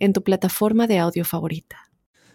[0.00, 1.90] en tu plataforma de audio favorita.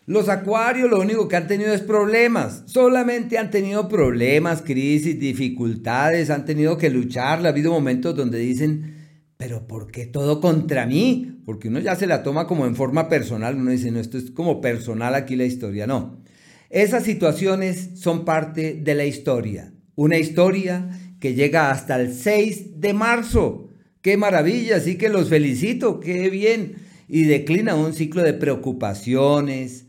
[0.08, 2.62] Los acuarios lo único que han tenido es problemas.
[2.68, 7.44] Solamente han tenido problemas, crisis, dificultades, han tenido que luchar.
[7.44, 8.94] Ha habido momentos donde dicen,
[9.38, 11.42] pero ¿por qué todo contra mí?
[11.44, 13.56] Porque uno ya se la toma como en forma personal.
[13.56, 15.88] Uno dice, no, esto es como personal aquí la historia.
[15.88, 16.22] No.
[16.70, 19.74] Esas situaciones son parte de la historia.
[19.96, 20.88] Una historia
[21.20, 23.70] que llega hasta el 6 de marzo.
[24.02, 24.76] ¡Qué maravilla!
[24.76, 26.00] Así que los felicito.
[26.00, 26.85] ¡Qué bien!
[27.08, 29.88] Y declina un ciclo de preocupaciones,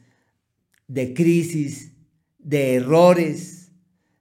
[0.88, 1.92] de crisis,
[2.38, 3.72] de errores,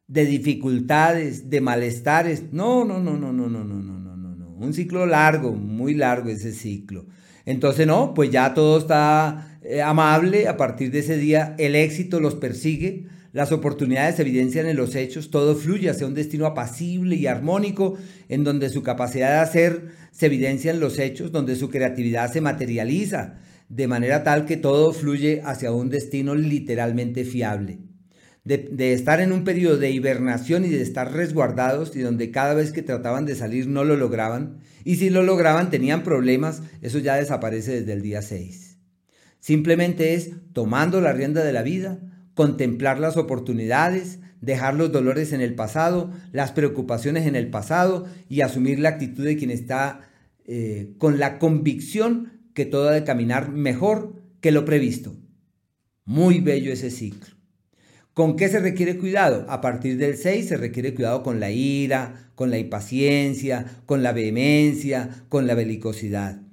[0.07, 2.51] de dificultades, de malestares.
[2.51, 4.49] No, no, no, no, no, no, no, no, no, no, no.
[4.49, 7.05] Un ciclo largo, muy largo ese ciclo.
[7.45, 10.47] Entonces, no, pues ya todo está eh, amable.
[10.47, 13.07] A partir de ese día, el éxito los persigue.
[13.35, 17.97] Las oportunidades se evidencian en los hechos, todo fluye hacia un destino apacible y armónico,
[18.29, 22.39] en donde su capacidad de hacer se evidencia en los hechos, donde su creatividad se
[22.39, 27.79] materializa, de manera tal que todo fluye hacia un destino literalmente fiable.
[28.45, 32.71] De, estar en un periodo de hibernación y de estar resguardados y donde cada vez
[32.71, 37.15] que trataban de salir no lo lograban, y si lo lograban tenían problemas, eso ya
[37.15, 38.77] desaparece desde el día 6.
[39.41, 41.99] Simplemente es tomando la rienda de la vida,
[42.35, 48.41] contemplar las oportunidades, dejar los dolores en el pasado, las preocupaciones en el pasado y
[48.41, 50.01] asumir la actitud de quien está
[50.45, 55.15] eh, con la convicción que todo ha de caminar mejor que lo previsto.
[56.03, 57.35] Muy bello ese ciclo.
[58.13, 59.45] ¿Con qué se requiere cuidado?
[59.49, 64.13] A partir del 6 se requiere cuidado con la ira, con la impaciencia, con la
[64.13, 66.44] vehemencia, con la belicosidad.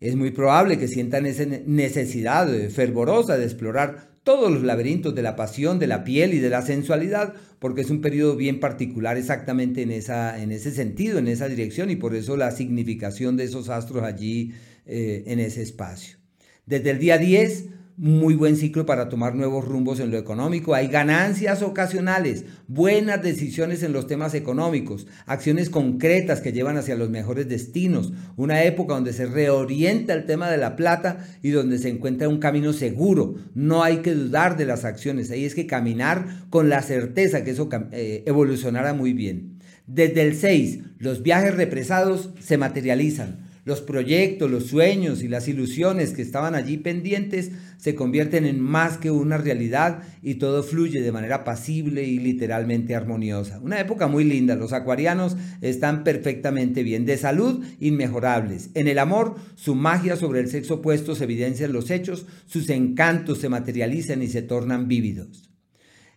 [0.00, 5.36] Es muy probable que sientan esa necesidad fervorosa de explorar todos los laberintos de la
[5.36, 9.82] pasión, de la piel y de la sensualidad, porque es un periodo bien particular exactamente
[9.82, 13.70] en, esa, en ese sentido, en esa dirección, y por eso la significación de esos
[13.70, 14.52] astros allí
[14.86, 16.18] eh, en ese espacio.
[16.66, 20.72] Desde el día 10 muy buen ciclo para tomar nuevos rumbos en lo económico.
[20.72, 27.10] Hay ganancias ocasionales, buenas decisiones en los temas económicos, acciones concretas que llevan hacia los
[27.10, 31.88] mejores destinos, una época donde se reorienta el tema de la plata y donde se
[31.88, 33.34] encuentra un camino seguro.
[33.56, 37.50] No hay que dudar de las acciones, ahí es que caminar con la certeza que
[37.50, 39.58] eso eh, evolucionará muy bien.
[39.88, 46.12] Desde el 6, los viajes represados se materializan los proyectos, los sueños y las ilusiones
[46.12, 51.12] que estaban allí pendientes se convierten en más que una realidad y todo fluye de
[51.12, 53.60] manera pasible y literalmente armoniosa.
[53.60, 58.70] Una época muy linda, los acuarianos están perfectamente bien, de salud inmejorables.
[58.74, 62.70] En el amor, su magia sobre el sexo opuesto se evidencia en los hechos, sus
[62.70, 65.48] encantos se materializan y se tornan vívidos.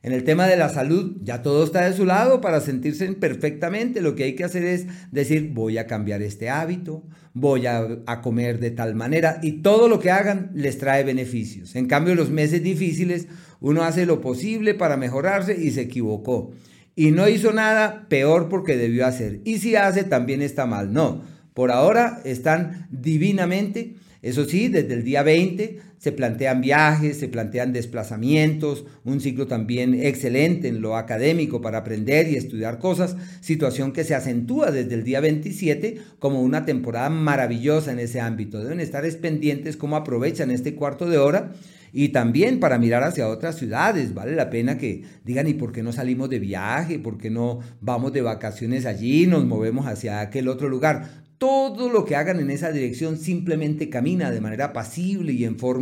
[0.03, 4.01] En el tema de la salud, ya todo está de su lado para sentirse perfectamente.
[4.01, 7.03] Lo que hay que hacer es decir, voy a cambiar este hábito,
[7.33, 11.75] voy a, comer de tal manera y todo lo que hagan les trae beneficios.
[11.75, 13.27] En cambio, los meses difíciles,
[13.59, 16.51] uno hace lo posible para mejorarse y se equivocó.
[16.95, 19.41] Y no hizo nada peor porque debió hacer.
[19.45, 20.91] Y si hace, también está mal.
[20.91, 21.21] No,
[21.53, 27.73] por ahora están divinamente eso sí, desde el día 20 se plantean viajes, se plantean
[27.73, 34.03] desplazamientos, un ciclo también excelente en lo académico para aprender y estudiar cosas, situación que
[34.03, 38.63] se acentúa desde el día 27 como una temporada maravillosa en ese ámbito.
[38.63, 41.51] Deben estar pendientes cómo aprovechan este cuarto de hora
[41.93, 44.15] y también para mirar hacia otras ciudades.
[44.15, 46.97] Vale la pena que digan, ¿y por qué no salimos de viaje?
[46.97, 49.27] ¿Por qué no vamos de vacaciones allí?
[49.27, 54.29] Nos movemos hacia aquel otro lugar todo lo que hagan en esa dirección simplemente camina
[54.29, 55.57] de manera pasible y en